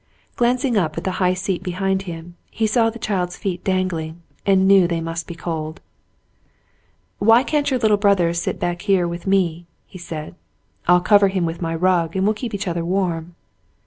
[0.35, 4.19] Glanc ing up at the high seat behind him, he saw the child's feet dangling,
[4.47, 5.79] and knew they must be cold.
[7.19, 10.33] "Why can't your little brother sit back here with me V he said;
[10.87, 13.35] "I'll cover him mth my rug, and we'll keep each other warm."